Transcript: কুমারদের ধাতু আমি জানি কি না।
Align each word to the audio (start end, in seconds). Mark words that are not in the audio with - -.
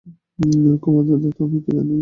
কুমারদের 0.83 1.17
ধাতু 1.23 1.41
আমি 1.45 1.57
জানি 1.57 1.59
কি 1.65 1.71
না। 1.77 1.83